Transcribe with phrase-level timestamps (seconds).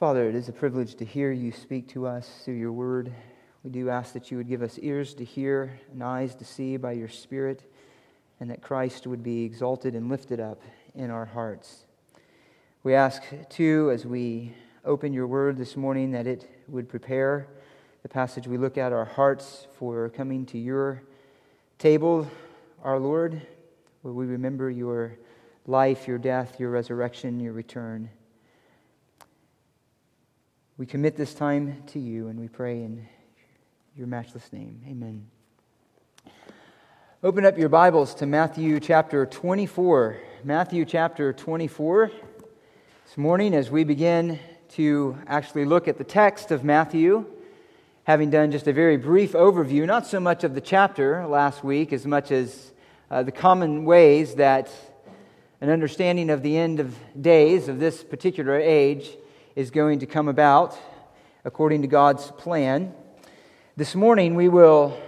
[0.00, 3.12] Father, it is a privilege to hear you speak to us through your word.
[3.62, 6.78] We do ask that you would give us ears to hear and eyes to see
[6.78, 7.70] by your Spirit,
[8.40, 10.62] and that Christ would be exalted and lifted up
[10.94, 11.84] in our hearts.
[12.82, 14.54] We ask, too, as we
[14.86, 17.48] open your word this morning, that it would prepare
[18.02, 21.02] the passage we look at our hearts for coming to your
[21.78, 22.26] table,
[22.82, 23.46] our Lord,
[24.00, 25.18] where we remember your
[25.66, 28.08] life, your death, your resurrection, your return.
[30.80, 33.06] We commit this time to you and we pray in
[33.94, 34.80] your matchless name.
[34.88, 35.26] Amen.
[37.22, 40.16] Open up your Bibles to Matthew chapter 24.
[40.42, 42.10] Matthew chapter 24.
[43.04, 44.38] This morning, as we begin
[44.70, 47.26] to actually look at the text of Matthew,
[48.04, 51.92] having done just a very brief overview, not so much of the chapter last week
[51.92, 52.72] as much as
[53.10, 54.70] uh, the common ways that
[55.60, 59.10] an understanding of the end of days of this particular age
[59.60, 60.74] is going to come about
[61.44, 62.94] according to God's plan.
[63.76, 64.98] This morning, we will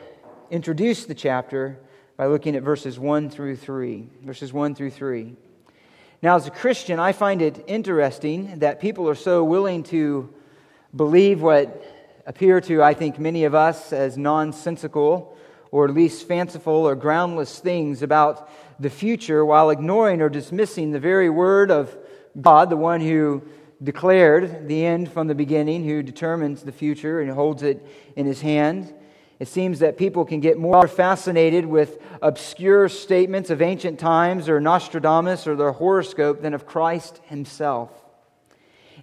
[0.51, 1.79] introduce the chapter
[2.19, 4.07] by looking at verses 1 through 3.
[4.23, 5.35] Verses 1 through 3.
[6.21, 10.29] Now, as a Christian, I find it interesting that people are so willing to
[10.95, 15.35] believe what appear to, I think, many of us as nonsensical
[15.71, 21.01] or at least fanciful or groundless things about the future while ignoring or dismissing the
[21.01, 21.97] very word of
[22.39, 23.43] God, the one who
[23.83, 27.85] declared the end from the beginning, who determines the future and holds it
[28.17, 28.95] in his hand.
[29.39, 34.61] It seems that people can get more fascinated with obscure statements of ancient times or
[34.61, 37.91] Nostradamus or their horoscope than of Christ himself.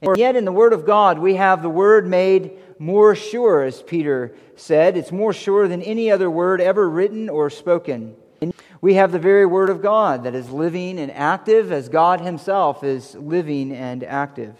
[0.02, 3.82] And yet, in the Word of God, we have the Word made more sure, as
[3.82, 4.96] Peter said.
[4.96, 8.16] It's more sure than any other word ever written or spoken.
[8.80, 12.82] We have the very Word of God that is living and active as God Himself
[12.82, 14.56] is living and active.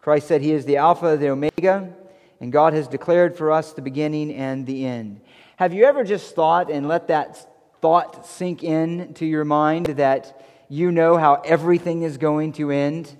[0.00, 1.92] Christ said He is the Alpha, the Omega,
[2.40, 5.20] and God has declared for us the beginning and the end.
[5.56, 7.46] Have you ever just thought and let that
[7.82, 13.14] thought sink in to your mind that you know how everything is going to end?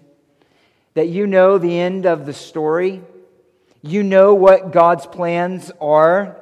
[0.94, 3.02] That you know the end of the story?
[3.82, 6.39] You know what God's plans are?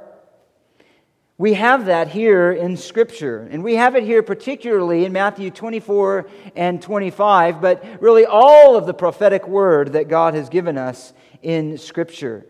[1.41, 3.47] We have that here in Scripture.
[3.49, 8.87] And we have it here particularly in Matthew 24 and 25, but really all of
[8.87, 12.45] the prophetic word that God has given us in Scripture.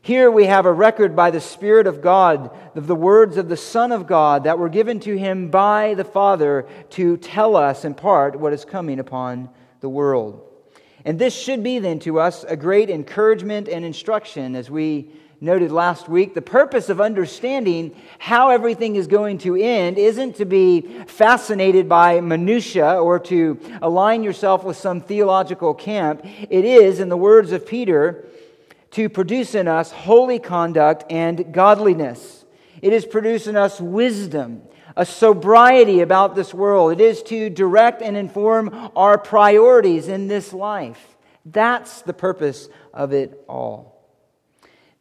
[0.00, 3.56] Here we have a record by the Spirit of God of the words of the
[3.58, 7.92] Son of God that were given to him by the Father to tell us in
[7.92, 9.50] part what is coming upon
[9.80, 10.40] the world.
[11.04, 15.10] And this should be then to us a great encouragement and instruction as we
[15.42, 20.44] noted last week, the purpose of understanding how everything is going to end isn't to
[20.44, 26.24] be fascinated by minutia or to align yourself with some theological camp.
[26.48, 28.24] It is, in the words of Peter,
[28.92, 32.44] to produce in us holy conduct and godliness.
[32.80, 34.62] It is produce in us wisdom,
[34.96, 36.92] a sobriety about this world.
[36.92, 41.16] It is to direct and inform our priorities in this life.
[41.44, 43.91] That's the purpose of it all.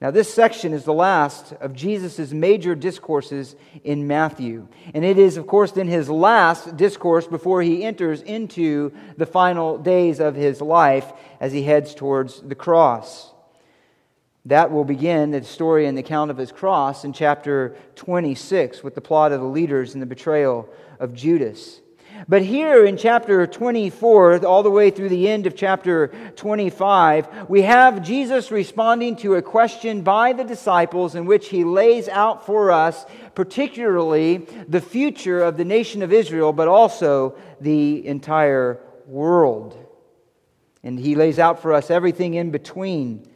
[0.01, 4.67] Now, this section is the last of Jesus' major discourses in Matthew.
[4.95, 9.77] And it is, of course, then his last discourse before he enters into the final
[9.77, 13.31] days of his life as he heads towards the cross.
[14.45, 18.95] That will begin the story and the account of his cross in chapter 26 with
[18.95, 20.67] the plot of the leaders and the betrayal
[20.99, 21.80] of Judas.
[22.27, 27.63] But here in chapter 24, all the way through the end of chapter 25, we
[27.63, 32.71] have Jesus responding to a question by the disciples in which he lays out for
[32.71, 34.37] us, particularly
[34.67, 39.77] the future of the nation of Israel, but also the entire world.
[40.83, 43.27] And he lays out for us everything in between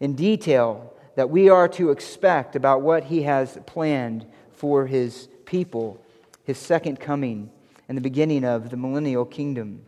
[0.00, 6.02] in detail that we are to expect about what he has planned for his people,
[6.44, 7.50] his second coming
[7.88, 9.84] and the beginning of the millennial kingdom.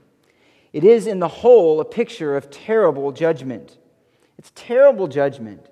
[0.72, 3.78] It is, in the whole, a picture of terrible judgment.
[4.38, 5.68] It's terrible judgment.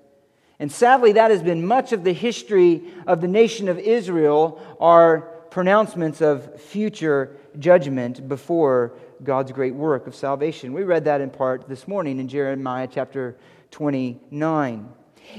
[0.59, 5.21] And sadly, that has been much of the history of the nation of Israel, are
[5.51, 8.93] pronouncements of future judgment before
[9.23, 10.73] God's great work of salvation.
[10.73, 13.37] We read that in part this morning in Jeremiah chapter
[13.71, 14.89] 29.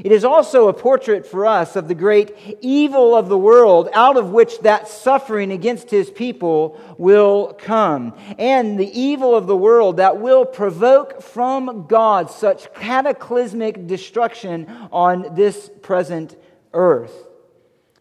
[0.03, 4.17] It is also a portrait for us of the great evil of the world out
[4.17, 9.97] of which that suffering against his people will come, and the evil of the world
[9.97, 16.37] that will provoke from God such cataclysmic destruction on this present
[16.73, 17.27] earth.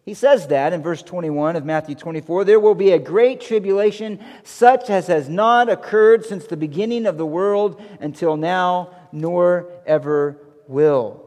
[0.04, 4.20] He says that in verse 21 of Matthew 24 there will be a great tribulation,
[4.44, 10.38] such as has not occurred since the beginning of the world until now nor ever
[10.68, 11.25] will.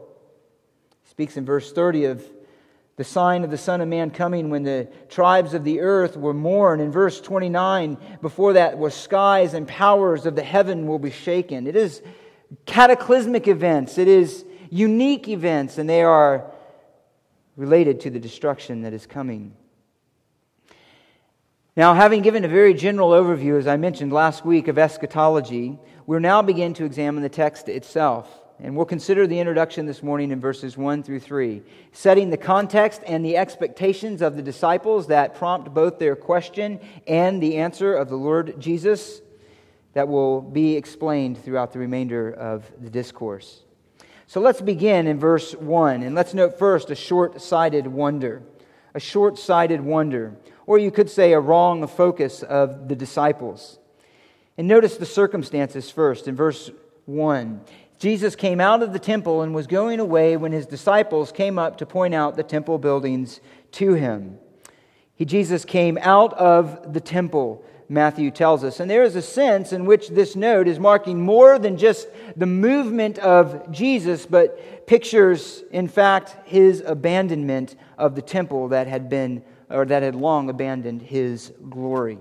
[1.20, 2.24] Speaks in verse 30 of
[2.96, 6.32] the sign of the Son of Man coming when the tribes of the earth were
[6.32, 6.80] mourn.
[6.80, 11.66] In verse 29, before that was skies and powers of the heaven will be shaken.
[11.66, 12.00] It is
[12.64, 16.50] cataclysmic events, it is unique events, and they are
[17.54, 19.52] related to the destruction that is coming.
[21.76, 26.20] Now, having given a very general overview, as I mentioned last week, of eschatology, we'll
[26.20, 28.39] now begin to examine the text itself.
[28.62, 31.62] And we'll consider the introduction this morning in verses 1 through 3,
[31.92, 37.42] setting the context and the expectations of the disciples that prompt both their question and
[37.42, 39.22] the answer of the Lord Jesus
[39.94, 43.62] that will be explained throughout the remainder of the discourse.
[44.26, 48.42] So let's begin in verse 1, and let's note first a short sighted wonder.
[48.92, 50.36] A short sighted wonder,
[50.66, 53.78] or you could say a wrong focus of the disciples.
[54.58, 56.70] And notice the circumstances first in verse
[57.06, 57.62] 1.
[58.00, 61.76] Jesus came out of the temple and was going away when his disciples came up
[61.76, 63.42] to point out the temple buildings
[63.72, 64.38] to him.
[65.14, 68.80] He, Jesus came out of the temple, Matthew tells us.
[68.80, 72.08] And there is a sense in which this note is marking more than just
[72.38, 79.10] the movement of Jesus, but pictures, in fact, his abandonment of the temple that had
[79.10, 82.18] been, or that had long abandoned his glory.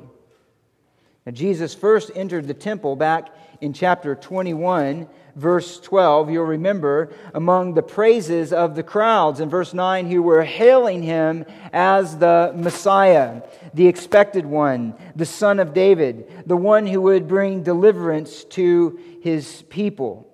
[1.26, 3.30] Now, Jesus first entered the temple back
[3.62, 9.40] in chapter 21 verse 12, you'll remember, among the praises of the crowds.
[9.40, 13.42] In verse 9, who were hailing him as the Messiah,
[13.74, 19.64] the expected one, the Son of David, the one who would bring deliverance to his
[19.70, 20.28] people.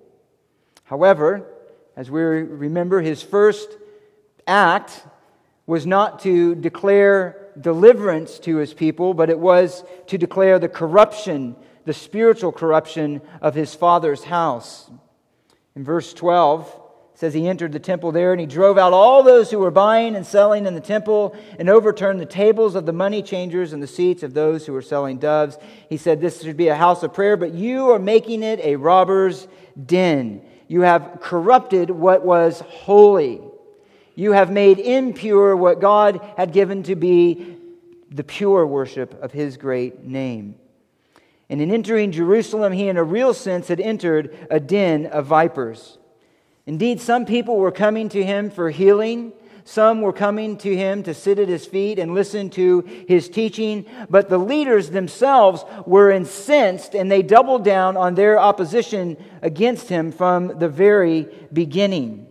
[0.84, 1.46] However,
[1.96, 3.76] as we remember, his first
[4.46, 5.04] act
[5.66, 11.56] was not to declare deliverance to his people, but it was to declare the corruption
[11.86, 14.90] the spiritual corruption of his father's house.
[15.74, 16.82] In verse 12,
[17.16, 20.14] says he entered the temple there and he drove out all those who were buying
[20.14, 23.86] and selling in the temple and overturned the tables of the money changers and the
[23.86, 25.56] seats of those who were selling doves.
[25.88, 28.76] He said, This should be a house of prayer, but you are making it a
[28.76, 29.48] robber's
[29.86, 30.42] den.
[30.68, 33.40] You have corrupted what was holy.
[34.14, 37.56] You have made impure what God had given to be
[38.10, 40.56] the pure worship of his great name.
[41.48, 45.98] And in entering Jerusalem, he, in a real sense, had entered a den of vipers.
[46.66, 49.32] Indeed, some people were coming to him for healing.
[49.64, 53.84] Some were coming to him to sit at his feet and listen to his teaching.
[54.08, 60.12] But the leaders themselves were incensed and they doubled down on their opposition against him
[60.12, 62.28] from the very beginning.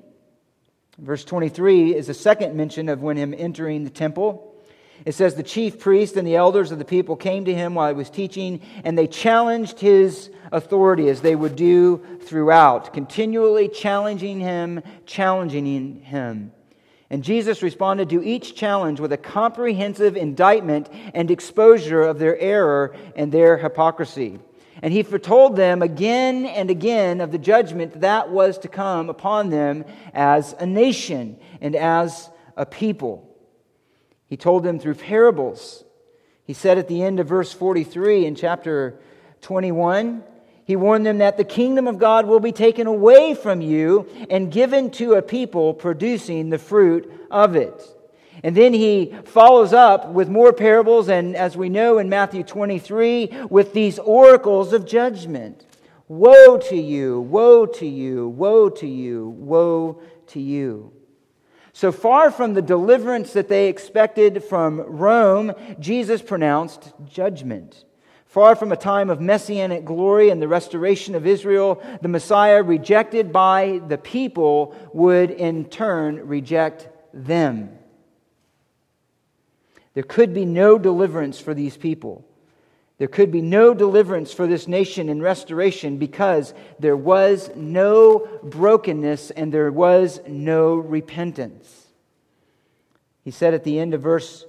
[0.97, 4.54] Verse 23 is a second mention of when him entering the temple.
[5.05, 7.89] It says, The chief priest and the elders of the people came to him while
[7.89, 14.39] he was teaching, and they challenged his authority as they would do throughout, continually challenging
[14.39, 16.51] him, challenging him.
[17.11, 22.95] And Jesus responded to each challenge with a comprehensive indictment and exposure of their error
[23.15, 24.39] and their hypocrisy.
[24.81, 29.49] And he foretold them again and again of the judgment that was to come upon
[29.49, 33.34] them as a nation and as a people.
[34.27, 35.83] He told them through parables.
[36.45, 38.99] He said at the end of verse 43 in chapter
[39.41, 40.23] 21,
[40.65, 44.51] he warned them that the kingdom of God will be taken away from you and
[44.51, 47.83] given to a people producing the fruit of it.
[48.43, 53.47] And then he follows up with more parables, and as we know in Matthew 23,
[53.49, 55.65] with these oracles of judgment.
[56.07, 60.94] Woe to you, woe to you, woe to you, woe to you.
[61.75, 67.83] So far from the deliverance that they expected from Rome, Jesus pronounced judgment.
[68.27, 73.33] Far from a time of messianic glory and the restoration of Israel, the Messiah, rejected
[73.33, 77.77] by the people, would in turn reject them.
[79.95, 82.25] There could be no deliverance for these people.
[82.97, 89.31] There could be no deliverance for this nation in restoration because there was no brokenness
[89.31, 91.87] and there was no repentance.
[93.23, 94.45] He said at the end of verse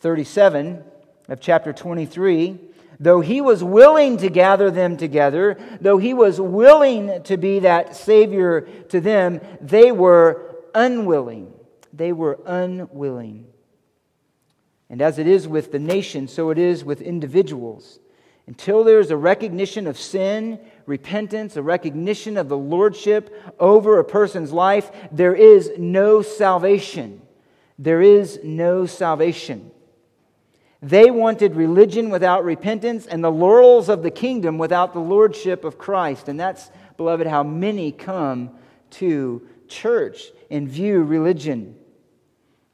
[0.00, 0.84] 37
[1.28, 2.68] of chapter 23
[3.00, 7.96] though he was willing to gather them together, though he was willing to be that
[7.96, 11.52] Savior to them, they were unwilling.
[11.92, 13.46] They were unwilling.
[14.90, 17.98] And as it is with the nation, so it is with individuals.
[18.46, 24.04] Until there is a recognition of sin, repentance, a recognition of the lordship over a
[24.04, 27.20] person's life, there is no salvation.
[27.78, 29.70] There is no salvation.
[30.80, 35.76] They wanted religion without repentance and the laurels of the kingdom without the lordship of
[35.76, 36.28] Christ.
[36.28, 38.50] And that's beloved, how many come
[38.92, 41.76] to church and view religion.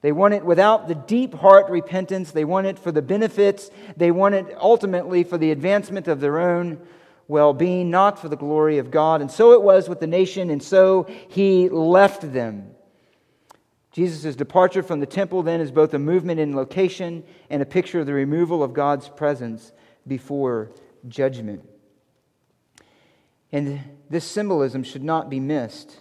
[0.04, 2.30] They want it without the deep heart repentance.
[2.30, 3.70] They want it for the benefits.
[3.96, 6.78] They want it ultimately for the advancement of their own
[7.26, 9.22] well being, not for the glory of God.
[9.22, 12.74] And so it was with the nation, and so he left them.
[13.92, 18.00] Jesus' departure from the temple then is both a movement in location and a picture
[18.00, 19.72] of the removal of God's presence
[20.06, 20.70] before
[21.08, 21.66] judgment.
[23.50, 23.80] And
[24.10, 25.96] this symbolism should not be missed.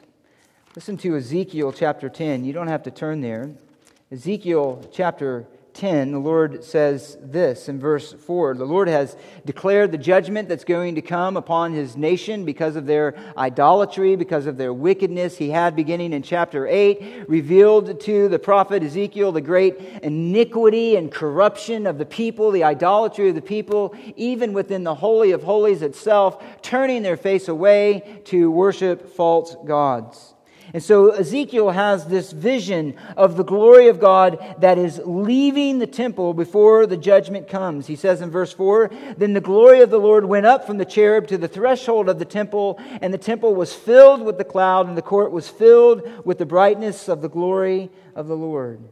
[0.75, 2.43] Listen to Ezekiel chapter 10.
[2.43, 3.55] You don't have to turn there.
[4.13, 9.97] Ezekiel chapter 10, the Lord says this in verse 4 The Lord has declared the
[9.97, 14.71] judgment that's going to come upon his nation because of their idolatry, because of their
[14.71, 15.39] wickedness.
[15.39, 21.11] He had, beginning in chapter 8, revealed to the prophet Ezekiel the great iniquity and
[21.11, 25.81] corruption of the people, the idolatry of the people, even within the Holy of Holies
[25.81, 30.32] itself, turning their face away to worship false gods.
[30.73, 35.85] And so Ezekiel has this vision of the glory of God that is leaving the
[35.85, 37.85] temple before the judgment comes.
[37.85, 40.85] He says in verse 4 Then the glory of the Lord went up from the
[40.85, 44.87] cherub to the threshold of the temple, and the temple was filled with the cloud,
[44.87, 48.83] and the court was filled with the brightness of the glory of the Lord.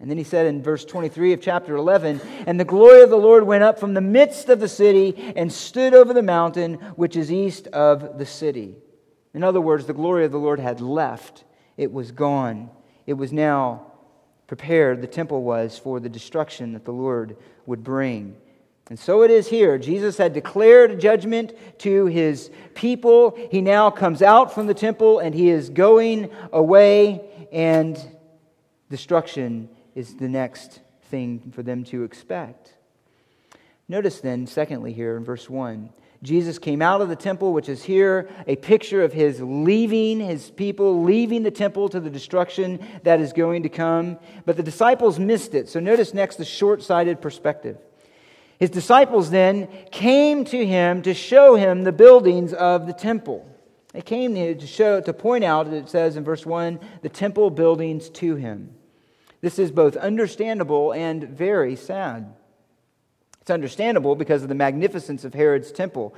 [0.00, 3.16] And then he said in verse 23 of chapter 11, And the glory of the
[3.16, 7.14] Lord went up from the midst of the city and stood over the mountain which
[7.14, 8.74] is east of the city.
[9.34, 11.44] In other words, the glory of the Lord had left,
[11.76, 12.70] it was gone.
[13.06, 13.92] It was now
[14.46, 17.36] prepared, the temple was, for the destruction that the Lord
[17.66, 18.36] would bring.
[18.88, 19.78] And so it is here.
[19.78, 23.36] Jesus had declared judgment to his people.
[23.50, 27.98] He now comes out from the temple and he is going away, and
[28.90, 32.74] destruction is the next thing for them to expect.
[33.88, 35.90] Notice then, secondly, here in verse 1,
[36.24, 40.50] Jesus came out of the temple, which is here a picture of his leaving his
[40.50, 44.18] people, leaving the temple to the destruction that is going to come.
[44.46, 45.68] But the disciples missed it.
[45.68, 47.76] So notice next the short sighted perspective.
[48.58, 53.46] His disciples then came to him to show him the buildings of the temple.
[53.92, 58.08] They came to show to point out, it says in verse 1, the temple buildings
[58.10, 58.74] to him.
[59.42, 62.34] This is both understandable and very sad.
[63.44, 66.14] It's understandable because of the magnificence of Herod's temple.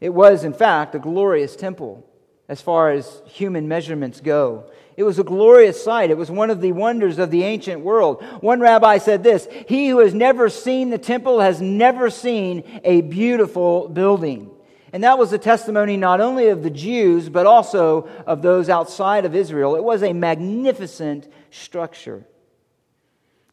[0.00, 2.02] It was, in fact, a glorious temple
[2.48, 4.70] as far as human measurements go.
[4.96, 6.08] It was a glorious sight.
[6.08, 8.24] It was one of the wonders of the ancient world.
[8.40, 13.02] One rabbi said this He who has never seen the temple has never seen a
[13.02, 14.50] beautiful building.
[14.94, 19.26] And that was a testimony not only of the Jews, but also of those outside
[19.26, 19.76] of Israel.
[19.76, 22.24] It was a magnificent structure.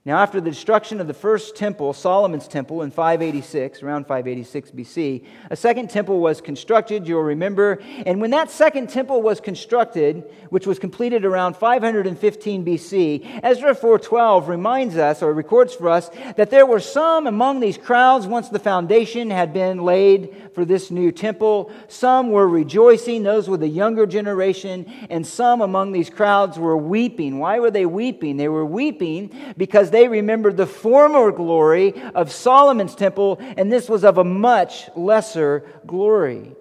[0.05, 5.25] Now, after the destruction of the first temple, Solomon's temple, in 586, around 586 BC,
[5.51, 7.79] a second temple was constructed, you'll remember.
[8.05, 14.47] And when that second temple was constructed, which was completed around 515 BC, Ezra 4.12
[14.47, 18.57] reminds us, or records for us, that there were some among these crowds once the
[18.57, 21.73] foundation had been laid for this new temple.
[21.89, 27.39] Some were rejoicing, those were the younger generation, and some among these crowds were weeping.
[27.39, 28.37] Why were they weeping?
[28.37, 33.89] They were weeping because because they remembered the former glory of Solomon's temple, and this
[33.89, 36.51] was of a much lesser glory.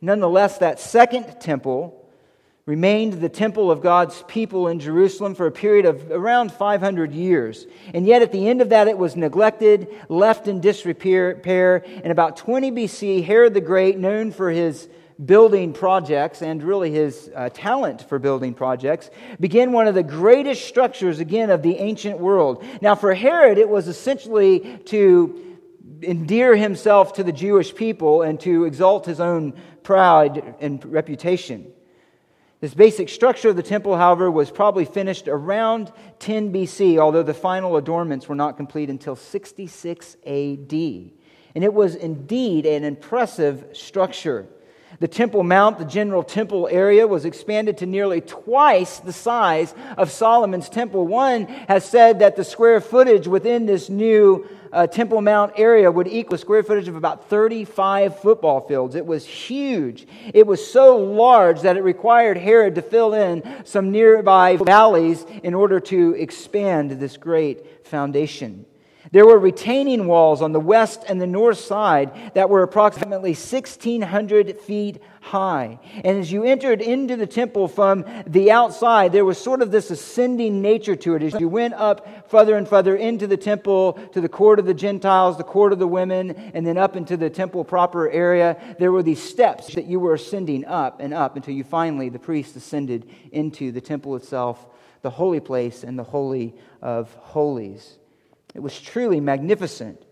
[0.00, 2.00] Nonetheless, that second temple
[2.64, 7.66] remained the temple of God's people in Jerusalem for a period of around 500 years.
[7.92, 11.76] And yet, at the end of that, it was neglected, left in disrepair.
[12.02, 14.88] In about 20 BC, Herod the Great, known for his
[15.24, 20.66] building projects and really his uh, talent for building projects, began one of the greatest
[20.66, 22.64] structures, again, of the ancient world.
[22.80, 25.58] Now, for Herod, it was essentially to
[26.02, 31.72] endear himself to the Jewish people and to exalt his own pride and reputation.
[32.60, 37.34] This basic structure of the temple, however, was probably finished around 10 BC, although the
[37.34, 40.72] final adornments were not complete until 66 AD.
[41.54, 44.48] And it was indeed an impressive structure.
[45.00, 50.10] The Temple Mount, the general temple area, was expanded to nearly twice the size of
[50.10, 51.06] Solomon's temple.
[51.06, 56.08] One has said that the square footage within this new uh, Temple Mount area would
[56.08, 58.94] equal square footage of about 35 football fields.
[58.94, 60.06] It was huge.
[60.32, 65.54] It was so large that it required Herod to fill in some nearby valleys in
[65.54, 68.66] order to expand this great foundation.
[69.14, 74.60] There were retaining walls on the west and the north side that were approximately 1,600
[74.60, 75.78] feet high.
[76.02, 79.92] And as you entered into the temple from the outside, there was sort of this
[79.92, 81.22] ascending nature to it.
[81.22, 84.74] As you went up further and further into the temple, to the court of the
[84.74, 88.90] Gentiles, the court of the women, and then up into the temple proper area, there
[88.90, 92.56] were these steps that you were ascending up and up until you finally, the priest,
[92.56, 94.66] ascended into the temple itself,
[95.02, 97.98] the holy place, and the Holy of Holies.
[98.54, 100.04] It was truly magnificent.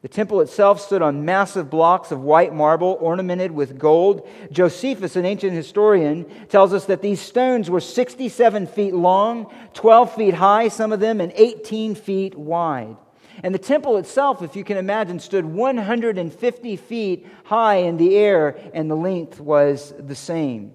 [0.00, 4.28] The temple itself stood on massive blocks of white marble ornamented with gold.
[4.52, 10.34] Josephus, an ancient historian, tells us that these stones were 67 feet long, 12 feet
[10.34, 12.96] high, some of them, and 18 feet wide.
[13.42, 18.56] And the temple itself, if you can imagine, stood 150 feet high in the air,
[18.72, 20.74] and the length was the same.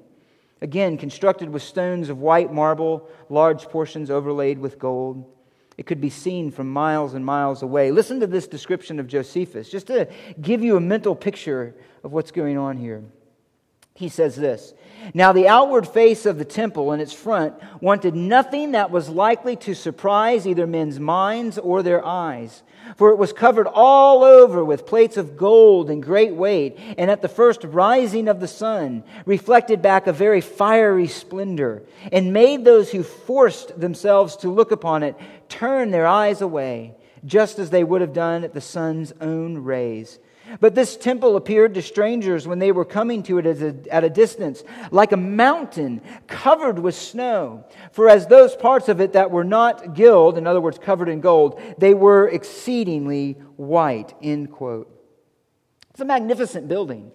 [0.61, 5.32] Again, constructed with stones of white marble, large portions overlaid with gold.
[5.77, 7.91] It could be seen from miles and miles away.
[7.91, 10.07] Listen to this description of Josephus, just to
[10.41, 13.03] give you a mental picture of what's going on here.
[13.95, 14.73] He says this
[15.13, 19.55] Now, the outward face of the temple and its front wanted nothing that was likely
[19.57, 22.63] to surprise either men's minds or their eyes.
[22.97, 27.21] For it was covered all over with plates of gold and great weight, and at
[27.21, 32.91] the first rising of the sun reflected back a very fiery splendor, and made those
[32.91, 35.15] who forced themselves to look upon it
[35.53, 36.95] turn their eyes away,
[37.25, 40.19] just as they would have done at the sun's own rays.
[40.59, 44.09] But this temple appeared to strangers when they were coming to it a, at a
[44.09, 47.65] distance, like a mountain covered with snow.
[47.91, 51.21] For as those parts of it that were not gilded, in other words, covered in
[51.21, 54.13] gold, they were exceedingly white.
[54.21, 54.89] End quote.
[55.91, 57.11] It's a magnificent building.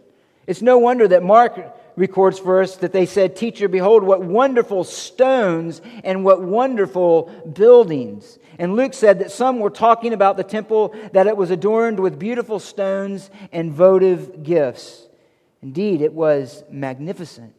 [0.46, 4.84] It's no wonder that Mark records for us that they said, Teacher, behold, what wonderful
[4.84, 8.38] stones and what wonderful buildings.
[8.58, 12.18] And Luke said that some were talking about the temple, that it was adorned with
[12.18, 15.06] beautiful stones and votive gifts.
[15.62, 17.54] Indeed, it was magnificent.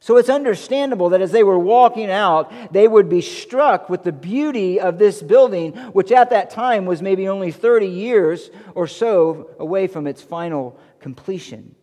[0.00, 4.12] So it's understandable that as they were walking out, they would be struck with the
[4.12, 9.50] beauty of this building, which at that time was maybe only 30 years or so
[9.58, 11.74] away from its final completion.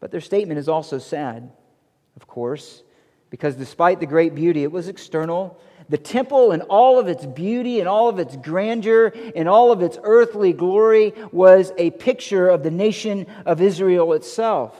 [0.00, 1.50] But their statement is also sad,
[2.16, 2.82] of course,
[3.28, 5.60] because despite the great beauty, it was external.
[5.88, 9.82] The temple and all of its beauty and all of its grandeur and all of
[9.82, 14.76] its earthly glory was a picture of the nation of Israel itself.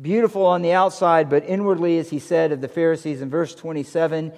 [0.00, 4.32] Beautiful on the outside, but inwardly, as he said of the Pharisees in verse 27,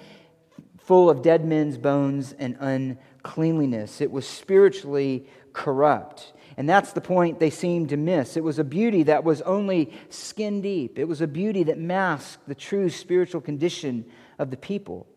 [0.79, 3.99] full of dead men's bones and uncleanliness.
[3.99, 6.33] It was spiritually corrupt.
[6.57, 8.35] And that's the point they seemed to miss.
[8.35, 12.47] It was a beauty that was only skin deep, it was a beauty that masked
[12.47, 14.05] the true spiritual condition
[14.39, 15.07] of the people.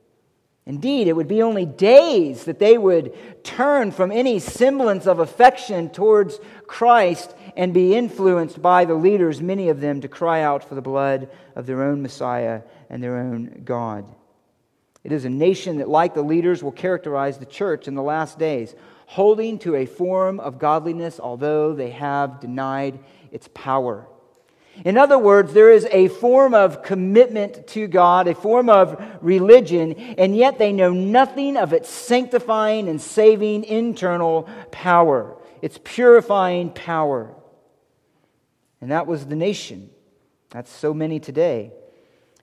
[0.66, 5.88] Indeed, it would be only days that they would turn from any semblance of affection
[5.88, 10.74] towards Christ and be influenced by the leaders, many of them, to cry out for
[10.74, 14.14] the blood of their own Messiah and their own God.
[15.03, 18.38] It is a nation that, like the leaders, will characterize the church in the last
[18.38, 18.74] days
[19.11, 22.96] holding to a form of godliness, although they have denied
[23.33, 24.07] its power.
[24.85, 29.94] In other words, there is a form of commitment to God, a form of religion,
[30.16, 37.35] and yet they know nothing of its sanctifying and saving internal power, its purifying power.
[38.81, 39.90] And that was the nation.
[40.51, 41.73] That's so many today.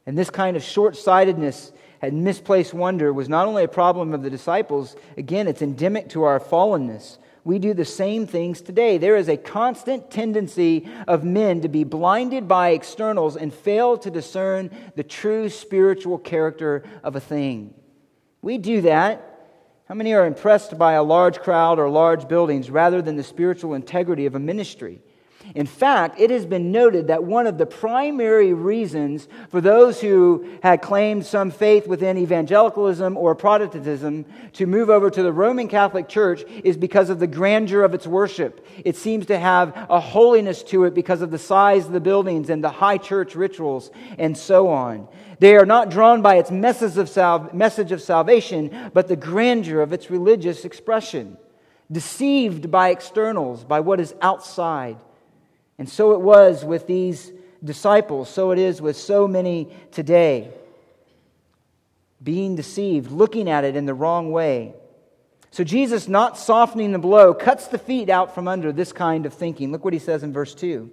[0.05, 4.23] And this kind of short sightedness and misplaced wonder was not only a problem of
[4.23, 7.17] the disciples, again, it's endemic to our fallenness.
[7.43, 8.97] We do the same things today.
[8.97, 14.11] There is a constant tendency of men to be blinded by externals and fail to
[14.11, 17.73] discern the true spiritual character of a thing.
[18.41, 19.23] We do that.
[19.87, 23.73] How many are impressed by a large crowd or large buildings rather than the spiritual
[23.73, 25.01] integrity of a ministry?
[25.55, 30.47] In fact, it has been noted that one of the primary reasons for those who
[30.61, 36.09] had claimed some faith within evangelicalism or Protestantism to move over to the Roman Catholic
[36.09, 38.65] Church is because of the grandeur of its worship.
[38.83, 42.49] It seems to have a holiness to it because of the size of the buildings
[42.49, 45.07] and the high church rituals and so on.
[45.39, 50.65] They are not drawn by its message of, salvation, but the grandeur of its religious
[50.65, 51.37] expression.
[51.91, 54.97] Deceived by externals, by what is outside.
[55.77, 57.31] And so it was with these
[57.63, 60.51] disciples, so it is with so many today.
[62.23, 64.73] Being deceived, looking at it in the wrong way.
[65.51, 69.33] So Jesus, not softening the blow, cuts the feet out from under this kind of
[69.33, 69.71] thinking.
[69.71, 70.91] Look what he says in verse 2.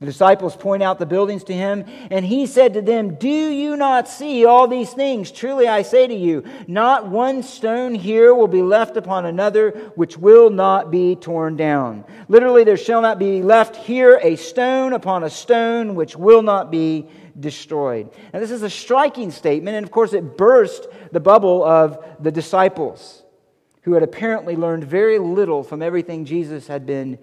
[0.00, 3.76] The disciples point out the buildings to him, and he said to them, Do you
[3.76, 5.30] not see all these things?
[5.30, 10.18] Truly I say to you, not one stone here will be left upon another which
[10.18, 12.04] will not be torn down.
[12.28, 16.72] Literally, there shall not be left here a stone upon a stone which will not
[16.72, 18.10] be destroyed.
[18.32, 22.32] Now, this is a striking statement, and of course, it burst the bubble of the
[22.32, 23.22] disciples
[23.82, 27.18] who had apparently learned very little from everything Jesus had been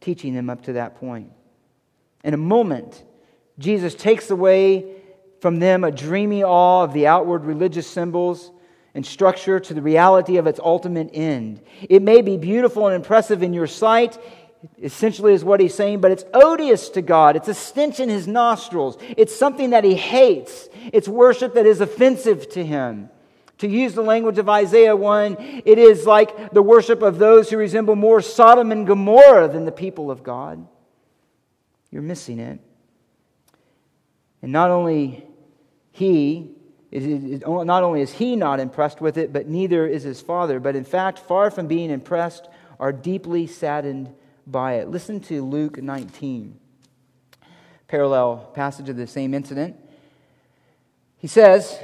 [0.00, 1.32] teaching them up to that point.
[2.24, 3.02] In a moment,
[3.58, 5.02] Jesus takes away
[5.40, 8.52] from them a dreamy awe of the outward religious symbols
[8.94, 11.60] and structure to the reality of its ultimate end.
[11.88, 14.18] It may be beautiful and impressive in your sight,
[14.80, 17.34] essentially, is what he's saying, but it's odious to God.
[17.34, 18.98] It's a stench in his nostrils.
[19.16, 20.68] It's something that he hates.
[20.92, 23.08] It's worship that is offensive to him.
[23.58, 27.56] To use the language of Isaiah 1, it is like the worship of those who
[27.56, 30.66] resemble more Sodom and Gomorrah than the people of God
[31.92, 32.58] you're missing it.
[34.42, 35.24] And not only
[35.92, 36.50] he,
[36.90, 40.58] not only is he not impressed with it, but neither is his father.
[40.58, 42.48] But in fact, far from being impressed,
[42.80, 44.12] are deeply saddened
[44.46, 44.88] by it.
[44.88, 46.58] Listen to Luke 19,
[47.86, 49.76] parallel passage of the same incident.
[51.18, 51.78] He says,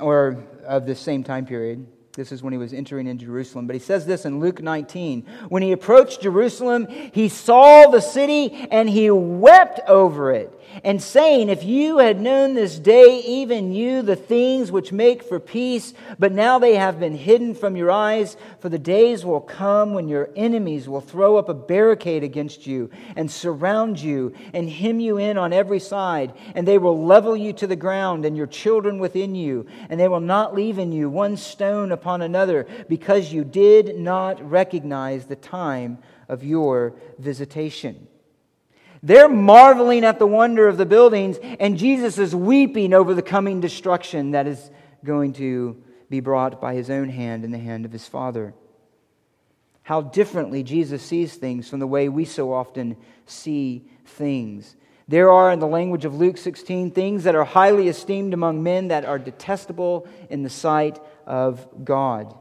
[0.00, 3.66] or of the same time period, this is when he was entering in Jerusalem.
[3.66, 5.24] But he says this in Luke 19.
[5.48, 10.52] When he approached Jerusalem, he saw the city and he wept over it
[10.84, 15.40] and saying, If you had known this day, even you, the things which make for
[15.40, 19.94] peace, but now they have been hidden from your eyes, for the days will come
[19.94, 25.00] when your enemies will throw up a barricade against you and surround you and hem
[25.00, 28.46] you in on every side, and they will level you to the ground and your
[28.46, 33.30] children within you, and they will not leave in you one stone upon another, because
[33.30, 38.08] you did not recognize the time of your visitation.
[39.02, 43.60] They're marveling at the wonder of the buildings, and Jesus is weeping over the coming
[43.60, 44.70] destruction that is
[45.04, 48.54] going to be brought by his own hand and the hand of his Father.
[49.82, 54.76] How differently Jesus sees things from the way we so often see things.
[55.08, 58.86] There are, in the language of Luke 16, things that are highly esteemed among men
[58.88, 62.36] that are detestable in the sight of God.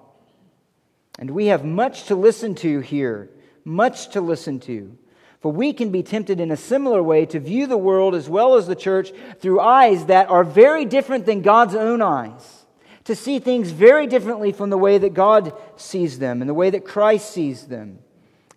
[1.20, 3.30] And we have much to listen to here,
[3.64, 4.98] much to listen to.
[5.42, 8.56] For we can be tempted in a similar way to view the world as well
[8.56, 12.66] as the church through eyes that are very different than God's own eyes,
[13.04, 16.72] to see things very differently from the way that God sees them and the way
[16.72, 18.00] that Christ sees them.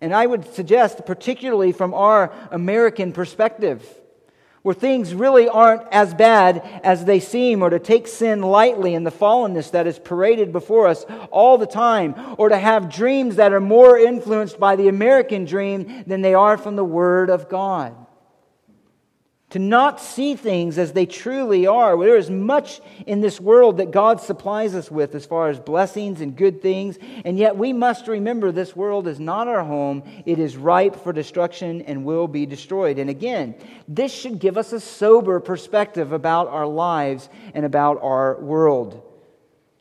[0.01, 3.87] And I would suggest, particularly from our American perspective,
[4.63, 9.07] where things really aren't as bad as they seem, or to take sin lightly and
[9.07, 13.53] the fallenness that is paraded before us all the time, or to have dreams that
[13.53, 17.95] are more influenced by the American dream than they are from the Word of God
[19.53, 21.95] to not see things as they truly are.
[22.03, 26.23] There is much in this world that God supplies us with as far as blessings
[26.23, 30.05] and good things, and yet we must remember this world is not our home.
[30.25, 32.99] It is ripe for destruction and will be destroyed.
[32.99, 33.55] And again,
[33.87, 39.03] this should give us a sober perspective about our lives and about our world.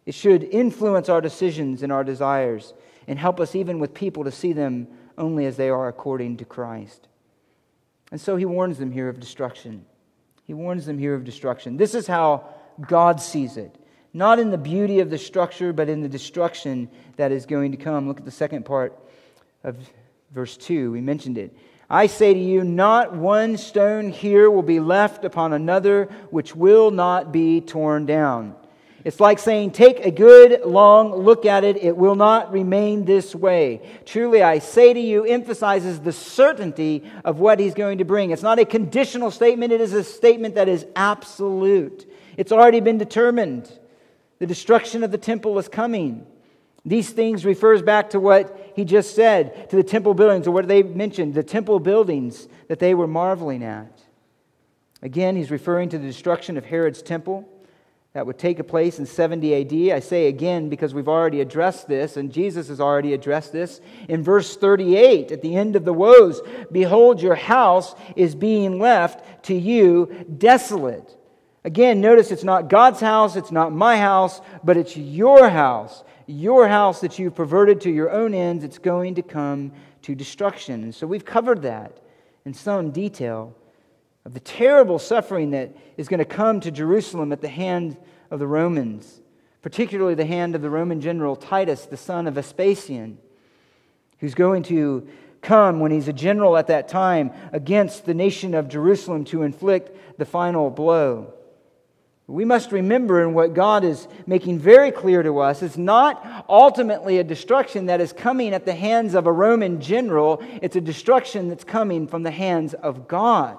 [0.05, 2.73] It should influence our decisions and our desires
[3.07, 6.45] and help us, even with people, to see them only as they are according to
[6.45, 7.07] Christ.
[8.11, 9.85] And so he warns them here of destruction.
[10.43, 11.77] He warns them here of destruction.
[11.77, 12.45] This is how
[12.87, 13.77] God sees it.
[14.13, 17.77] Not in the beauty of the structure, but in the destruction that is going to
[17.77, 18.07] come.
[18.07, 18.97] Look at the second part
[19.63, 19.77] of
[20.31, 20.91] verse 2.
[20.91, 21.55] We mentioned it.
[21.89, 26.91] I say to you, not one stone here will be left upon another which will
[26.91, 28.55] not be torn down.
[29.03, 31.77] It's like saying, Take a good long look at it.
[31.77, 33.81] It will not remain this way.
[34.05, 38.31] Truly, I say to you, emphasizes the certainty of what he's going to bring.
[38.31, 42.11] It's not a conditional statement, it is a statement that is absolute.
[42.37, 43.71] It's already been determined.
[44.39, 46.25] The destruction of the temple is coming.
[46.83, 50.67] These things refers back to what he just said, to the temple buildings, or what
[50.67, 54.01] they mentioned, the temple buildings that they were marveling at.
[55.03, 57.47] Again, he's referring to the destruction of Herod's temple
[58.13, 59.95] that would take place in 70 AD.
[59.95, 63.79] I say again because we've already addressed this, and Jesus has already addressed this.
[64.09, 69.45] In verse 38, at the end of the woes, behold, your house is being left
[69.45, 71.17] to you desolate.
[71.63, 76.03] Again, notice it's not God's house, it's not my house, but it's your house.
[76.27, 79.71] Your house that you've perverted to your own ends, it's going to come
[80.01, 80.91] to destruction.
[80.91, 81.97] So we've covered that
[82.45, 83.55] in some detail
[84.25, 87.97] of the terrible suffering that is going to come to Jerusalem at the hand
[88.29, 89.21] of the Romans,
[89.61, 93.17] particularly the hand of the Roman general Titus, the son of Vespasian,
[94.19, 95.07] who's going to
[95.41, 100.17] come when he's a general at that time against the nation of Jerusalem to inflict
[100.19, 101.33] the final blow.
[102.27, 107.17] We must remember, and what God is making very clear to us, is not ultimately
[107.17, 110.41] a destruction that is coming at the hands of a Roman general.
[110.61, 113.57] It's a destruction that's coming from the hands of God.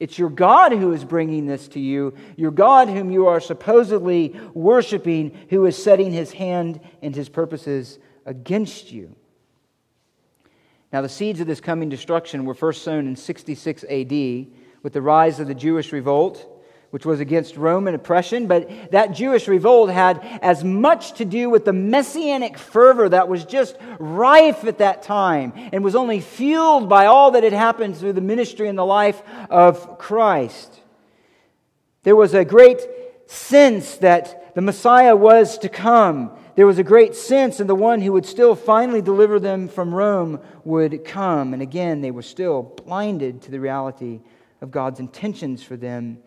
[0.00, 4.34] It's your God who is bringing this to you, your God whom you are supposedly
[4.54, 9.14] worshiping, who is setting his hand and his purposes against you.
[10.90, 14.10] Now, the seeds of this coming destruction were first sown in 66 AD
[14.82, 16.59] with the rise of the Jewish revolt
[16.90, 21.64] which was against Roman oppression, but that Jewish revolt had as much to do with
[21.64, 27.06] the messianic fervor that was just rife at that time and was only fueled by
[27.06, 30.80] all that had happened through the ministry and the life of Christ.
[32.02, 32.80] There was a great
[33.26, 36.32] sense that the Messiah was to come.
[36.56, 39.94] There was a great sense, and the one who would still finally deliver them from
[39.94, 41.52] Rome would come.
[41.52, 44.20] And again, they were still blinded to the reality
[44.60, 46.18] of God's intentions for them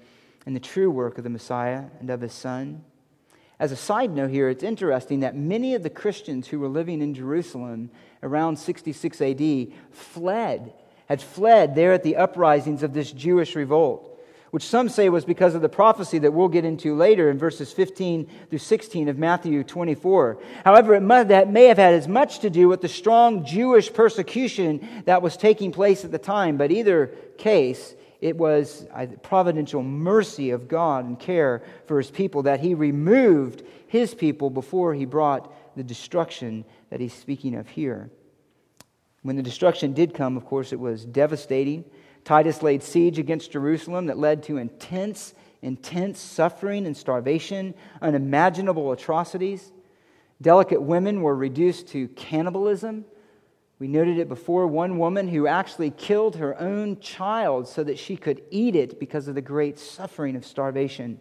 [0.46, 2.84] and the true work of the Messiah and of his Son.
[3.60, 7.02] As a side note here, it's interesting that many of the Christians who were living
[7.02, 10.74] in Jerusalem around 66 AD fled,
[11.08, 14.10] had fled there at the uprisings of this Jewish revolt,
[14.52, 17.72] which some say was because of the prophecy that we'll get into later in verses
[17.72, 20.40] 15 through 16 of Matthew 24.
[20.66, 23.94] However, it must, that may have had as much to do with the strong Jewish
[23.94, 29.84] persecution that was taking place at the time, but either case, it was a providential
[29.84, 35.04] mercy of God and care for his people that he removed his people before he
[35.04, 38.10] brought the destruction that he's speaking of here.
[39.24, 41.84] When the destruction did come, of course, it was devastating.
[42.24, 49.74] Titus laid siege against Jerusalem that led to intense, intense suffering and starvation, unimaginable atrocities.
[50.42, 53.04] Delicate women were reduced to cannibalism.
[53.84, 58.16] We noted it before one woman who actually killed her own child so that she
[58.16, 61.20] could eat it because of the great suffering of starvation.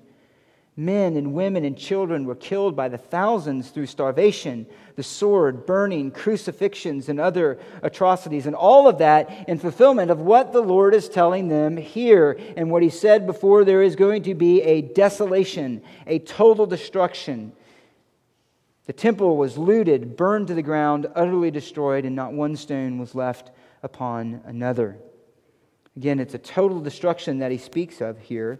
[0.76, 6.12] Men and women and children were killed by the thousands through starvation, the sword, burning,
[6.12, 8.46] crucifixions, and other atrocities.
[8.46, 12.70] And all of that in fulfillment of what the Lord is telling them here and
[12.70, 17.54] what He said before there is going to be a desolation, a total destruction
[18.86, 23.14] the temple was looted, burned to the ground, utterly destroyed, and not one stone was
[23.14, 23.50] left
[23.82, 24.98] upon another.
[25.96, 28.58] Again, it's a total destruction that he speaks of here.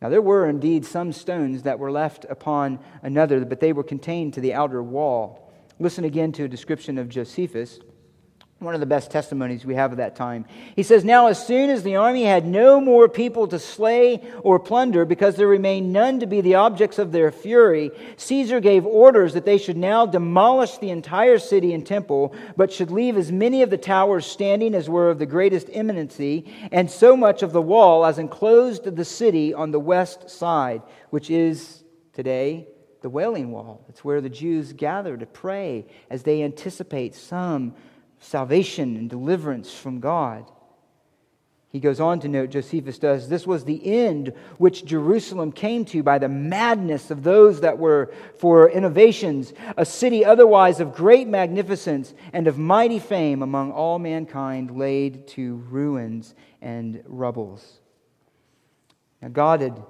[0.00, 4.34] Now, there were indeed some stones that were left upon another, but they were contained
[4.34, 5.50] to the outer wall.
[5.78, 7.78] Listen again to a description of Josephus
[8.62, 10.44] one of the best testimonies we have of that time.
[10.76, 14.58] He says, Now, as soon as the army had no more people to slay or
[14.58, 19.34] plunder, because there remained none to be the objects of their fury, Caesar gave orders
[19.34, 23.62] that they should now demolish the entire city and temple, but should leave as many
[23.62, 27.62] of the towers standing as were of the greatest eminency, and so much of the
[27.62, 32.66] wall as enclosed the city on the west side, which is today
[33.02, 33.84] the Wailing Wall.
[33.88, 37.74] It's where the Jews gather to pray as they anticipate some
[38.22, 40.50] salvation and deliverance from God.
[41.68, 46.02] He goes on to note, Josephus does, this was the end which Jerusalem came to
[46.02, 52.12] by the madness of those that were for innovations, a city otherwise of great magnificence
[52.34, 57.80] and of mighty fame among all mankind, laid to ruins and rubbles.
[59.22, 59.82] Now, God had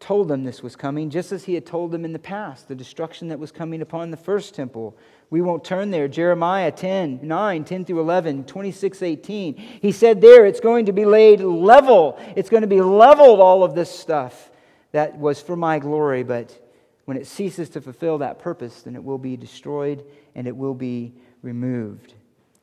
[0.00, 2.74] told them this was coming, just as He had told them in the past, the
[2.74, 4.96] destruction that was coming upon the first temple
[5.30, 6.08] we won't turn there.
[6.08, 9.54] Jeremiah 10, 9, 10 through 11, 26, 18.
[9.54, 12.18] He said there it's going to be laid level.
[12.34, 14.50] It's going to be leveled, all of this stuff
[14.90, 16.24] that was for my glory.
[16.24, 16.58] But
[17.04, 20.74] when it ceases to fulfill that purpose, then it will be destroyed and it will
[20.74, 22.14] be removed.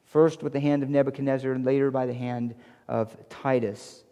[0.06, 2.54] First with the hand of Nebuchadnezzar and later by the hand
[2.88, 4.04] of Titus.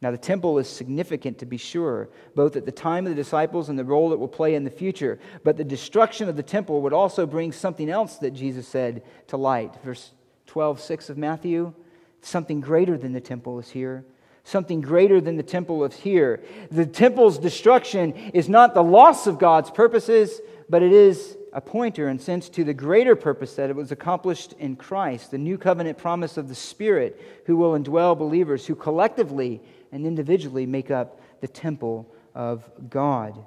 [0.00, 3.68] Now, the temple is significant to be sure, both at the time of the disciples
[3.68, 5.18] and the role it will play in the future.
[5.42, 9.36] But the destruction of the temple would also bring something else that Jesus said to
[9.36, 9.74] light.
[9.82, 10.12] Verse
[10.46, 11.74] 12, 6 of Matthew
[12.20, 14.04] something greater than the temple is here.
[14.44, 16.42] Something greater than the temple is here.
[16.70, 22.06] The temple's destruction is not the loss of God's purposes, but it is a pointer
[22.06, 25.98] and sense to the greater purpose that it was accomplished in Christ, the new covenant
[25.98, 31.48] promise of the Spirit who will indwell believers who collectively and individually make up the
[31.48, 33.44] temple of God.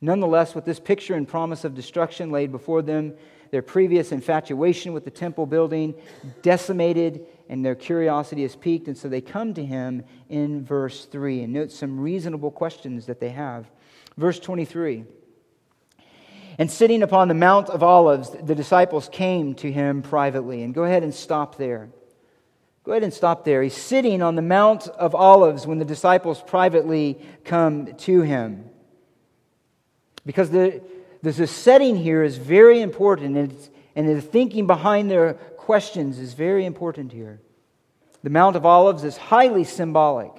[0.00, 3.14] Nonetheless, with this picture and promise of destruction laid before them,
[3.52, 5.94] their previous infatuation with the temple building
[6.42, 11.42] decimated and their curiosity is piqued, and so they come to him in verse 3.
[11.42, 13.70] And note some reasonable questions that they have.
[14.16, 15.04] Verse 23
[16.58, 20.62] And sitting upon the Mount of Olives, the disciples came to him privately.
[20.62, 21.88] And go ahead and stop there.
[22.84, 23.62] Go ahead and stop there.
[23.62, 28.68] He's sitting on the Mount of Olives when the disciples privately come to him.
[30.26, 30.82] Because the,
[31.22, 33.56] the setting here is very important, and,
[33.94, 37.40] and the thinking behind their questions is very important here.
[38.22, 40.32] The Mount of Olives is highly symbolic.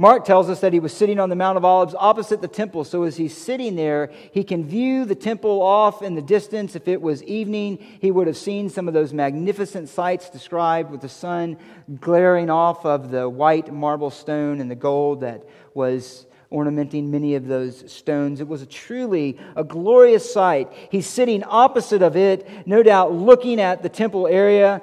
[0.00, 2.84] Mark tells us that he was sitting on the Mount of Olives opposite the temple.
[2.84, 6.76] So as he's sitting there, he can view the temple off in the distance.
[6.76, 11.00] If it was evening, he would have seen some of those magnificent sights described with
[11.00, 11.56] the sun
[12.00, 15.42] glaring off of the white marble stone and the gold that
[15.74, 18.40] was ornamenting many of those stones.
[18.40, 20.72] It was a truly a glorious sight.
[20.92, 24.80] He's sitting opposite of it, no doubt looking at the temple area,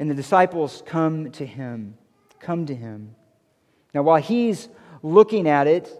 [0.00, 1.96] and the disciples come to him.
[2.40, 3.14] Come to him.
[3.96, 4.68] Now, while he's
[5.02, 5.90] looking at it,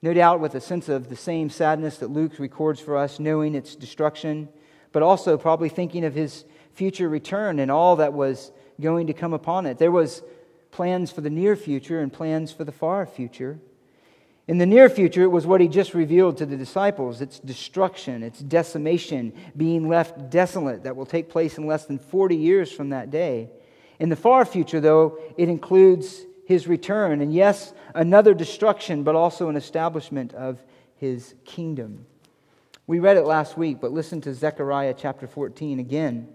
[0.00, 3.56] no doubt with a sense of the same sadness that Luke records for us, knowing
[3.56, 4.48] its destruction,
[4.92, 9.32] but also probably thinking of his future return and all that was going to come
[9.32, 9.76] upon it.
[9.76, 10.22] There was
[10.70, 13.58] plans for the near future and plans for the far future.
[14.46, 18.22] In the near future, it was what he just revealed to the disciples its destruction,
[18.22, 22.90] its decimation, being left desolate, that will take place in less than 40 years from
[22.90, 23.50] that day.
[23.98, 27.20] In the far future, though, it includes his return.
[27.20, 30.62] And yes, another destruction, but also an establishment of
[30.96, 32.06] his kingdom.
[32.86, 36.28] We read it last week, but listen to Zechariah chapter 14 again.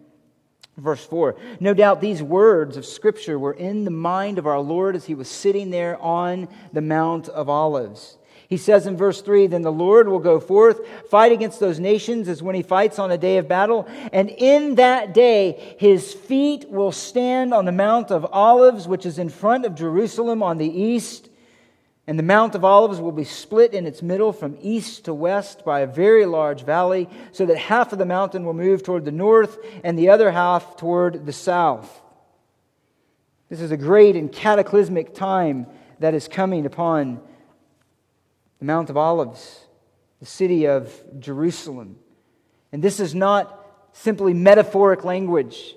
[0.77, 4.95] Verse 4 No doubt these words of Scripture were in the mind of our Lord
[4.95, 8.17] as he was sitting there on the Mount of Olives.
[8.49, 12.27] He says in verse 3 Then the Lord will go forth, fight against those nations
[12.27, 13.87] as when he fights on a day of battle.
[14.11, 19.19] And in that day, his feet will stand on the Mount of Olives, which is
[19.19, 21.29] in front of Jerusalem on the east.
[22.07, 25.63] And the Mount of Olives will be split in its middle from east to west
[25.63, 29.11] by a very large valley, so that half of the mountain will move toward the
[29.11, 32.01] north and the other half toward the south.
[33.47, 35.67] This is a great and cataclysmic time
[35.99, 37.21] that is coming upon
[38.59, 39.65] the Mount of Olives,
[40.19, 41.97] the city of Jerusalem.
[42.71, 43.55] And this is not
[43.93, 45.75] simply metaphoric language.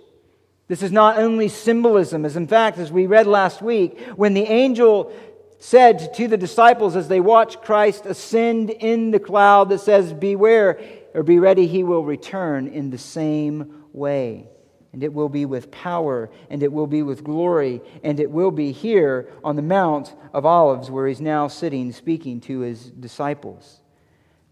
[0.68, 4.45] This is not only symbolism, as in fact, as we read last week, when the
[4.45, 5.12] angel
[5.59, 10.81] said to the disciples as they watched Christ ascend in the cloud that says, Beware
[11.14, 14.49] or be ready, he will return in the same way
[14.92, 18.50] and it will be with power, and it will be with glory, and it will
[18.50, 23.81] be here on the Mount of Olives where he's now sitting speaking to his disciples.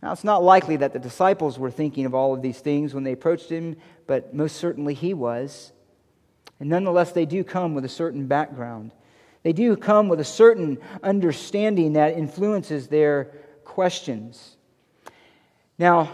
[0.03, 3.05] Now, it's not likely that the disciples were thinking of all of these things when
[3.05, 3.76] they approached him,
[4.07, 5.72] but most certainly he was.
[6.59, 8.92] And nonetheless, they do come with a certain background.
[9.42, 13.24] They do come with a certain understanding that influences their
[13.64, 14.57] questions.
[15.79, 16.11] Now,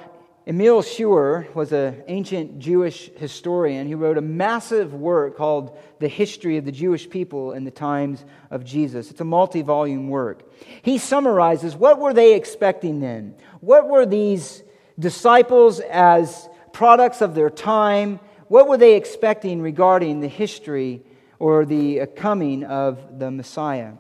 [0.49, 3.89] Emil Schürer was an ancient Jewish historian.
[3.89, 8.25] He wrote a massive work called The History of the Jewish People in the Times
[8.49, 9.11] of Jesus.
[9.11, 10.49] It's a multi volume work.
[10.83, 13.35] He summarizes what were they expecting then?
[13.61, 14.63] What were these
[14.97, 18.21] disciples as products of their time?
[18.47, 21.03] What were they expecting regarding the history
[21.41, 23.95] or the coming of the Messiah?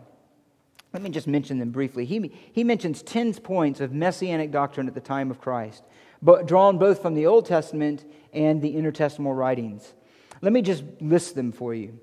[0.92, 2.04] Let me just mention them briefly.
[2.04, 5.82] He, he mentions 10 points of messianic doctrine at the time of Christ
[6.22, 9.94] but drawn both from the Old Testament and the intertestamental writings.
[10.42, 11.98] Let me just list them for you.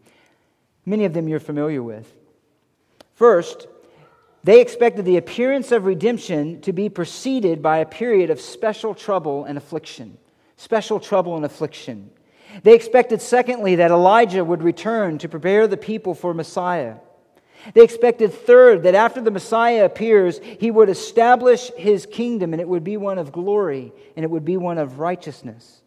[0.86, 2.12] Many of them you're familiar with.
[3.16, 3.68] First,
[4.44, 9.46] they expected the appearance of redemption to be preceded by a period of special trouble
[9.46, 10.18] and affliction.
[10.58, 12.10] Special trouble and affliction.
[12.62, 16.96] They expected, secondly, that Elijah would return to prepare the people for Messiah.
[17.74, 22.68] They expected, third, that after the Messiah appears, he would establish his kingdom and it
[22.68, 25.82] would be one of glory and it would be one of righteousness.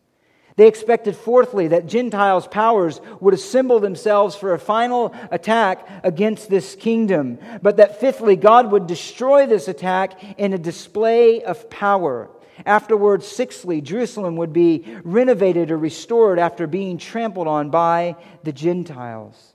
[0.56, 6.74] They expected, fourthly, that Gentiles' powers would assemble themselves for a final attack against this
[6.74, 12.30] kingdom, but that, fifthly, God would destroy this attack in a display of power.
[12.64, 19.52] Afterwards, sixthly, Jerusalem would be renovated or restored after being trampled on by the Gentiles.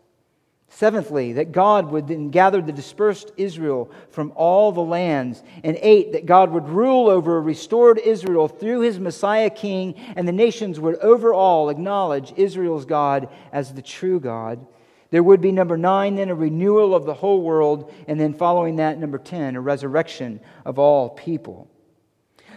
[0.74, 5.44] Seventhly, that God would then gather the dispersed Israel from all the lands.
[5.66, 10.26] And eight, that God would rule over a restored Israel through his Messiah king, and
[10.26, 14.66] the nations would overall acknowledge Israel's God as the true God.
[15.10, 18.78] There would be, number nine, then a renewal of the whole world, and then following
[18.78, 21.68] that, number 10, a resurrection of all people.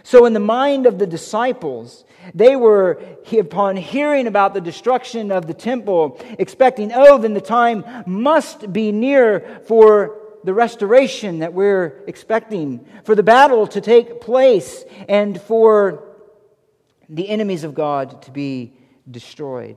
[0.05, 3.01] So, in the mind of the disciples, they were,
[3.39, 8.91] upon hearing about the destruction of the temple, expecting, oh, then the time must be
[8.91, 16.03] near for the restoration that we're expecting, for the battle to take place, and for
[17.09, 18.73] the enemies of God to be
[19.09, 19.75] destroyed.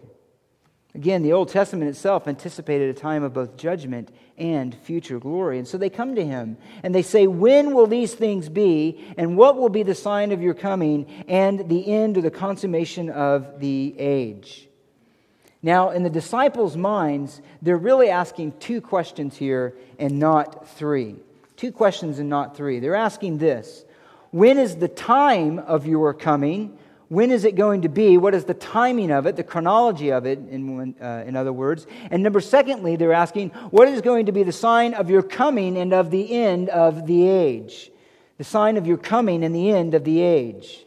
[0.95, 5.59] Again, the Old Testament itself anticipated a time of both judgment and future glory.
[5.59, 9.05] And so they come to him and they say, When will these things be?
[9.17, 13.11] And what will be the sign of your coming and the end or the consummation
[13.11, 14.69] of the age?
[15.63, 21.17] Now, in the disciples' minds, they're really asking two questions here and not three.
[21.57, 22.79] Two questions and not three.
[22.79, 23.85] They're asking this
[24.31, 26.79] When is the time of your coming?
[27.09, 28.19] When is it going to be?
[28.19, 31.87] What is the timing of it, the chronology of it, in, uh, in other words?
[32.11, 35.79] And number secondly, they're asking, what is going to be the sign of your coming
[35.79, 37.91] and of the end of the age?
[38.37, 40.85] The sign of your coming and the end of the age.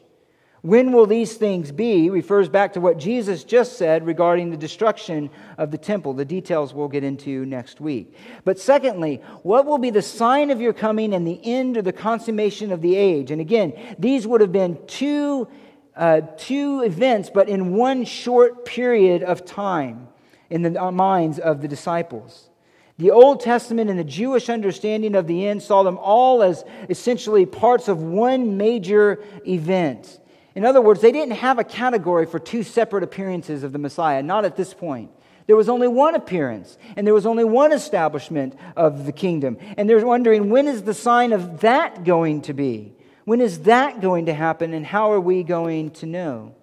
[0.62, 2.12] When will these things be?
[2.12, 6.14] refers back to what Jesus just said regarding the destruction of the temple.
[6.14, 8.16] The details we'll get into next week.
[8.46, 11.92] But secondly, what will be the sign of your coming and the end or the
[11.92, 13.32] consummation of the age?
[13.32, 15.48] And again, these would have been two,
[15.96, 20.08] uh, two events, but in one short period of time
[20.50, 22.50] in the minds of the disciples.
[22.98, 27.46] The Old Testament and the Jewish understanding of the end saw them all as essentially
[27.46, 30.20] parts of one major event.
[30.54, 34.22] In other words, they didn't have a category for two separate appearances of the Messiah,
[34.22, 35.10] not at this point.
[35.48, 39.58] There was only one appearance, and there was only one establishment of the kingdom.
[39.78, 42.94] And they're wondering, when is the sign of that going to be?
[43.26, 46.56] When is that going to happen, and how are we going to know?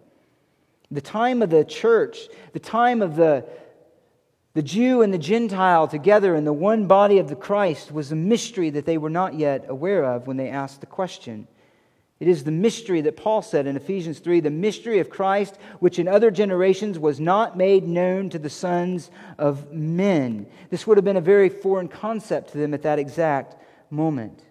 [0.90, 2.18] The time of the church,
[2.52, 3.44] the time of the,
[4.54, 8.16] the Jew and the Gentile together in the one body of the Christ was a
[8.16, 11.46] mystery that they were not yet aware of when they asked the question.
[12.20, 16.00] It is the mystery that Paul said in Ephesians 3 the mystery of Christ, which
[16.00, 20.46] in other generations was not made known to the sons of men.
[20.70, 23.54] This would have been a very foreign concept to them at that exact
[23.90, 24.42] moment.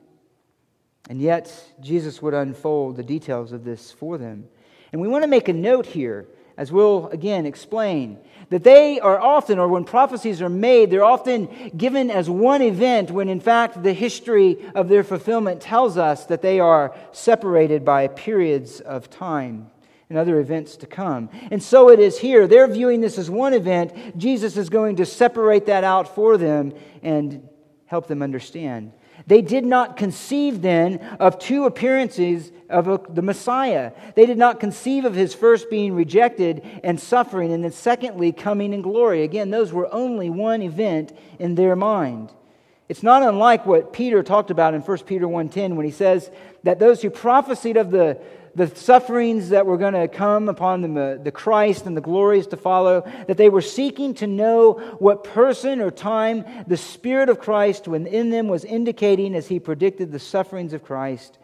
[1.10, 4.46] And yet, Jesus would unfold the details of this for them.
[4.92, 6.28] And we want to make a note here,
[6.58, 8.18] as we'll again explain,
[8.50, 13.12] that they are often, or when prophecies are made, they're often given as one event
[13.12, 18.08] when in fact the history of their fulfillment tells us that they are separated by
[18.08, 19.70] periods of time
[20.10, 21.30] and other events to come.
[21.52, 22.48] And so it is here.
[22.48, 24.18] They're viewing this as one event.
[24.18, 27.48] Jesus is going to separate that out for them and
[27.86, 28.94] help them understand.
[29.28, 33.92] They did not conceive then of two appearances of the Messiah.
[34.16, 38.74] They did not conceive of his first being rejected and suffering, and then secondly, coming
[38.74, 39.24] in glory.
[39.24, 42.32] Again, those were only one event in their mind.
[42.90, 46.32] It's not unlike what Peter talked about in 1 Peter 1:10 when he says
[46.64, 48.18] that those who prophesied of the
[48.58, 52.48] the sufferings that were going to come upon them, uh, the Christ and the glories
[52.48, 57.40] to follow, that they were seeking to know what person or time the Spirit of
[57.40, 61.38] Christ within them was indicating as he predicted the sufferings of Christ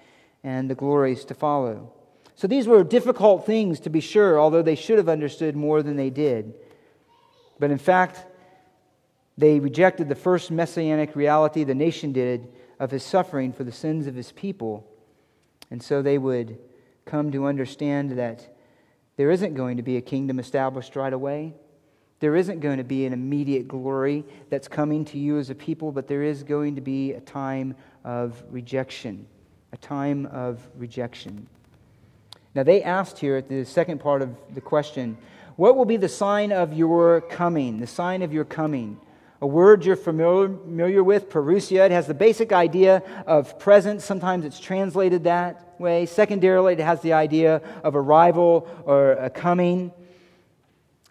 [0.44, 1.94] and the glories to follow.
[2.36, 5.96] So these were difficult things to be sure, although they should have understood more than
[5.96, 6.56] they did.
[7.60, 8.26] But in fact,
[9.38, 14.08] they rejected the first messianic reality the nation did of his suffering for the sins
[14.08, 14.90] of his people.
[15.70, 16.58] And so they would
[17.06, 18.56] come to understand that
[19.18, 21.54] there isn't going to be a kingdom established right away.
[22.20, 25.92] There isn't going to be an immediate glory that's coming to you as a people,
[25.92, 29.28] but there is going to be a time of rejection.
[29.74, 31.48] A time of rejection.
[32.56, 35.18] Now, they asked here at the second part of the question,
[35.56, 37.80] What will be the sign of your coming?
[37.80, 39.00] The sign of your coming
[39.44, 41.86] a word you're familiar with, parousia.
[41.86, 44.06] It has the basic idea of presence.
[44.06, 46.06] Sometimes it's translated that way.
[46.06, 49.92] Secondarily, it has the idea of arrival or a coming,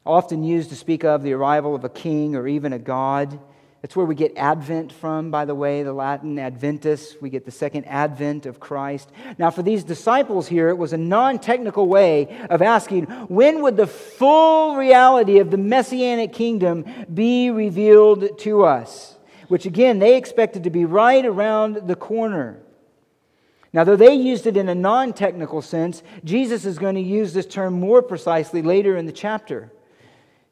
[0.06, 3.38] often used to speak of the arrival of a king or even a god.
[3.82, 7.16] That's where we get Advent from, by the way, the Latin Adventus.
[7.20, 9.10] We get the second advent of Christ.
[9.38, 13.76] Now, for these disciples here, it was a non technical way of asking when would
[13.76, 19.16] the full reality of the Messianic kingdom be revealed to us?
[19.48, 22.60] Which, again, they expected to be right around the corner.
[23.72, 27.32] Now, though they used it in a non technical sense, Jesus is going to use
[27.32, 29.72] this term more precisely later in the chapter.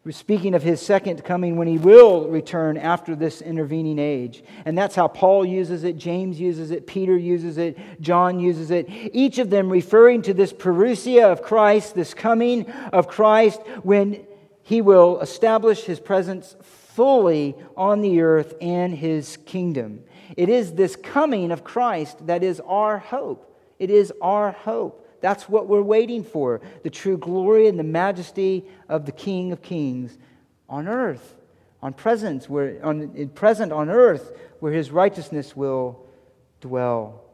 [0.02, 4.42] We're speaking of his second coming when he will return after this intervening age.
[4.64, 8.86] And that's how Paul uses it, James uses it, Peter uses it, John uses it.
[8.88, 14.26] Each of them referring to this parousia of Christ, this coming of Christ when
[14.62, 20.02] he will establish his presence fully on the earth and his kingdom.
[20.34, 23.54] It is this coming of Christ that is our hope.
[23.78, 25.06] It is our hope.
[25.20, 29.62] That's what we're waiting for the true glory and the majesty of the King of
[29.62, 30.18] Kings
[30.68, 31.36] on earth.
[31.82, 36.06] on presence where on present on earth where his righteousness will
[36.60, 37.24] dwell.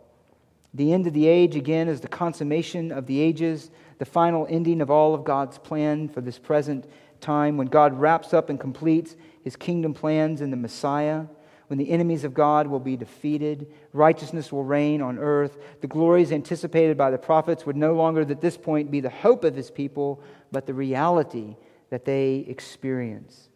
[0.74, 4.80] The end of the age again is the consummation of the ages, the final ending
[4.80, 6.86] of all of God's plan for this present
[7.20, 11.24] time when God wraps up and completes his kingdom plans in the Messiah
[11.68, 15.56] when the enemies of God will be defeated, righteousness will reign on earth.
[15.80, 19.44] The glories anticipated by the prophets would no longer at this point be the hope
[19.44, 20.22] of his people,
[20.52, 21.56] but the reality
[21.90, 23.48] that they experience.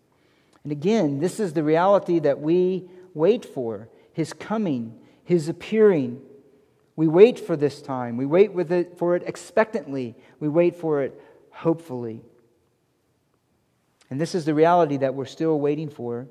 [0.65, 6.21] And again, this is the reality that we wait for his coming, his appearing.
[6.97, 8.17] We wait for this time.
[8.17, 10.17] We wait with it, for it expectantly.
[10.39, 11.21] We wait for it
[11.51, 12.23] hopefully.
[14.11, 16.27] And this is the reality that we're still waiting for.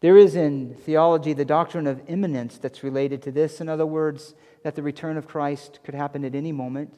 [0.00, 3.60] There is in theology the doctrine of imminence that's related to this.
[3.60, 6.94] In other words, that the return of Christ could happen at any moment.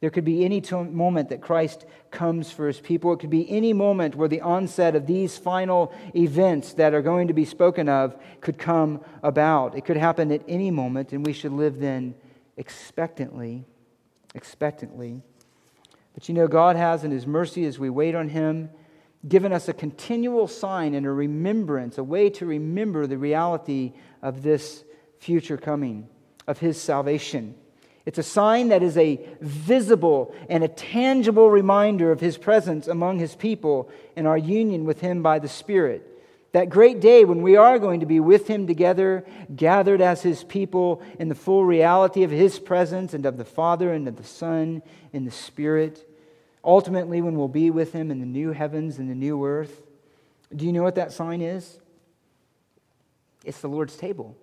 [0.00, 3.12] There could be any moment that Christ comes for his people.
[3.12, 7.28] It could be any moment where the onset of these final events that are going
[7.28, 9.76] to be spoken of could come about.
[9.76, 12.16] It could happen at any moment, and we should live then
[12.56, 13.64] expectantly.
[14.34, 15.22] Expectantly.
[16.14, 18.70] But you know, God has, in his mercy, as we wait on him,
[19.26, 24.42] given us a continual sign and a remembrance, a way to remember the reality of
[24.42, 24.84] this
[25.18, 26.08] future coming,
[26.46, 27.54] of his salvation.
[28.04, 33.20] It's a sign that is a visible and a tangible reminder of his presence among
[33.20, 36.08] his people and our union with him by the Spirit.
[36.50, 40.44] That great day when we are going to be with him together, gathered as his
[40.44, 44.24] people in the full reality of his presence and of the Father and of the
[44.24, 46.06] Son in the Spirit.
[46.64, 49.82] Ultimately, when we'll be with him in the new heavens and the new earth.
[50.54, 51.78] Do you know what that sign is?
[53.44, 54.36] It's the Lord's table.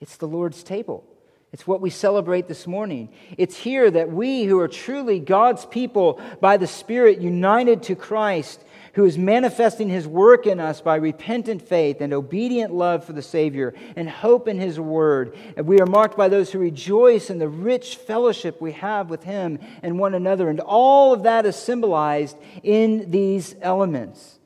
[0.00, 1.04] It's the Lord's table.
[1.52, 3.10] It's what we celebrate this morning.
[3.38, 8.60] It's here that we, who are truly God's people by the Spirit, united to Christ,
[8.94, 13.22] who is manifesting his work in us by repentant faith and obedient love for the
[13.22, 15.36] Savior and hope in his word.
[15.56, 19.24] And we are marked by those who rejoice in the rich fellowship we have with
[19.24, 20.48] him and one another.
[20.48, 24.38] And all of that is symbolized in these elements.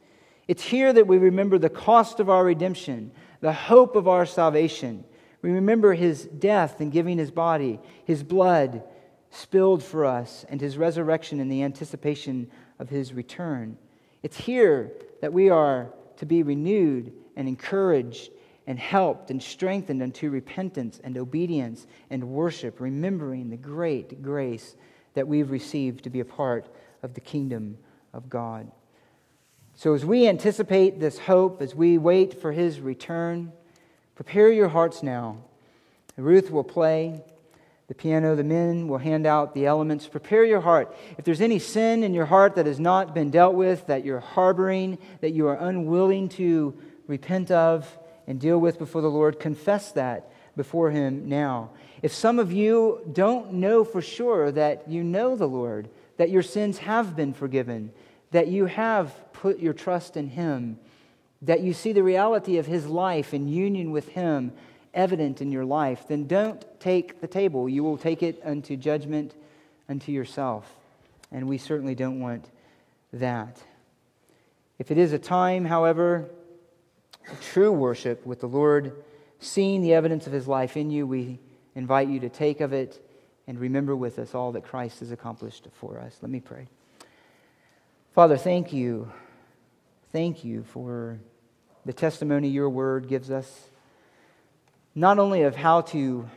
[0.47, 5.05] It's here that we remember the cost of our redemption, the hope of our salvation.
[5.43, 8.83] We remember his death and giving his body, his blood
[9.31, 13.77] spilled for us, and his resurrection in the anticipation of his return.
[14.23, 18.31] It's here that we are to be renewed and encouraged
[18.67, 24.77] and helped and strengthened unto repentance and obedience and worship, remembering the great grace
[25.15, 26.69] that we've received to be a part
[27.03, 27.79] of the kingdom
[28.13, 28.71] of God.
[29.75, 33.53] So, as we anticipate this hope, as we wait for his return,
[34.17, 35.39] prepare your hearts now.
[36.17, 37.23] Ruth will play
[37.89, 40.07] the piano, the men will hand out the elements.
[40.07, 40.95] Prepare your heart.
[41.17, 44.21] If there's any sin in your heart that has not been dealt with, that you're
[44.21, 49.91] harboring, that you are unwilling to repent of and deal with before the Lord, confess
[49.93, 51.71] that before Him now.
[52.03, 56.43] If some of you don't know for sure that you know the Lord, that your
[56.43, 57.91] sins have been forgiven,
[58.33, 60.79] that you have put your trust in Him,
[61.41, 64.53] that you see the reality of His life in union with Him,
[64.99, 67.69] evident in your life, then don't take the table.
[67.69, 69.35] You will take it unto judgment
[69.89, 70.71] unto yourself.
[71.31, 72.51] And we certainly don't want
[73.13, 73.63] that.
[74.79, 76.29] If it is a time, however,
[77.41, 79.05] true worship with the Lord,
[79.39, 81.39] seeing the evidence of his life in you, we
[81.77, 83.01] invite you to take of it
[83.47, 86.19] and remember with us all that Christ has accomplished for us.
[86.21, 86.67] Let me pray.
[88.15, 89.13] Father, thank you.
[90.11, 91.21] Thank you for
[91.87, 93.69] the testimony your word gives us
[94.95, 96.29] not only of how to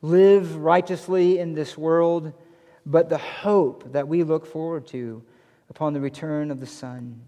[0.00, 2.32] live righteously in this world,
[2.84, 5.22] but the hope that we look forward to
[5.70, 7.22] upon the return of the Son,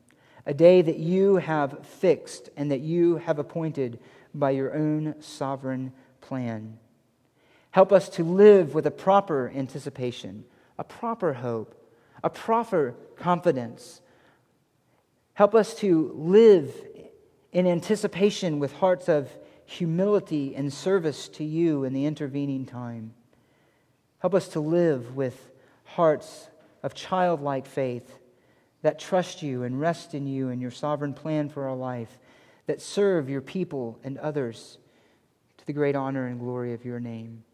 [0.47, 3.99] a day that you have fixed and that you have appointed
[4.35, 6.79] by your own sovereign plan.
[7.71, 10.45] Help us to live with a proper anticipation,
[10.79, 11.75] a proper hope,
[12.23, 14.01] a proper confidence.
[15.35, 16.73] Help us to live
[17.53, 19.31] in anticipation with hearts of
[19.67, 23.15] humility and service to you in the intervening time.
[24.19, 25.51] Help us to live with
[25.85, 26.49] hearts
[26.83, 28.19] of childlike faith
[28.83, 32.19] that trust you and rest in you and your sovereign plan for our life,
[32.67, 34.79] that serve your people and others
[35.57, 37.45] to the great honor and glory of your name.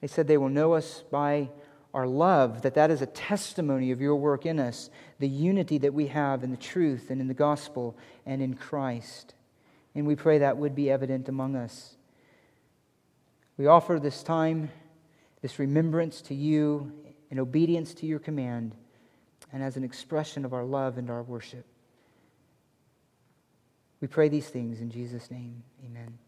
[0.00, 1.50] They said they will know us by
[1.92, 5.94] our love, that that is a testimony of your work in us, the unity that
[5.94, 7.96] we have in the truth and in the gospel
[8.26, 9.34] and in Christ.
[9.96, 11.96] And we pray that would be evident among us.
[13.56, 14.70] We offer this time,
[15.40, 16.92] this remembrance to you
[17.30, 18.76] in obedience to your command
[19.52, 21.64] and as an expression of our love and our worship.
[24.02, 25.62] We pray these things in Jesus' name.
[25.82, 26.18] Amen.